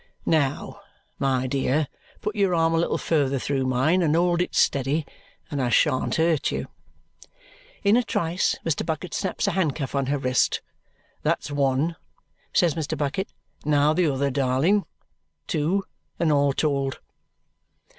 Now, 0.25 0.81
my 1.19 1.45
dear, 1.45 1.87
put 2.21 2.35
your 2.35 2.55
arm 2.55 2.73
a 2.73 2.77
little 2.79 2.97
further 2.97 3.37
through 3.37 3.67
mine, 3.67 4.01
and 4.01 4.15
hold 4.15 4.41
it 4.41 4.55
steady, 4.55 5.05
and 5.51 5.61
I 5.61 5.69
shan't 5.69 6.15
hurt 6.15 6.51
you!" 6.51 6.69
In 7.83 7.95
a 7.95 8.01
trice 8.03 8.57
Mr. 8.65 8.83
Bucket 8.83 9.13
snaps 9.13 9.45
a 9.45 9.51
handcuff 9.51 9.93
on 9.93 10.07
her 10.07 10.17
wrist. 10.17 10.61
"That's 11.21 11.51
one," 11.51 11.97
says 12.51 12.73
Mr. 12.73 12.97
Bucket. 12.97 13.31
"Now 13.63 13.93
the 13.93 14.07
other, 14.11 14.31
darling. 14.31 14.85
Two, 15.45 15.83
and 16.19 16.31
all 16.31 16.51
told!" 16.51 16.97